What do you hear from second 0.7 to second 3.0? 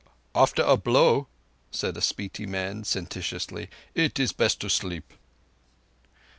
blow," said a Spiti man